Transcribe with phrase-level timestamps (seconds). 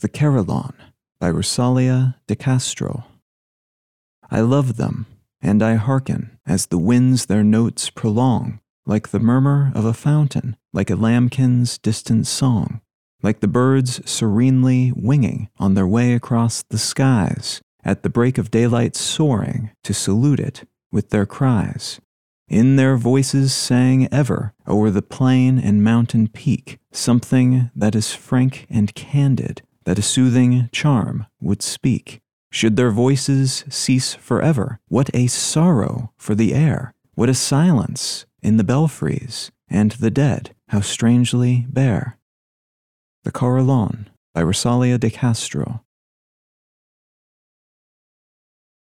[0.00, 0.74] The Carillon
[1.18, 3.04] by Rosalia de Castro.
[4.30, 5.06] I love them,
[5.40, 10.58] and I hearken as the winds their notes prolong, like the murmur of a fountain,
[10.74, 12.82] like a lambkin's distant song,
[13.22, 18.50] like the birds serenely winging on their way across the skies, at the break of
[18.50, 22.02] daylight soaring to salute it with their cries.
[22.48, 28.66] In their voices sang ever o'er the plain and mountain peak something that is frank
[28.68, 32.20] and candid, that a soothing charm would speak.
[32.52, 38.58] Should their voices cease forever, what a sorrow for the air, what a silence in
[38.58, 42.18] the belfries, and the dead, how strangely bare.
[43.24, 45.82] The Carillon by Rosalia de Castro.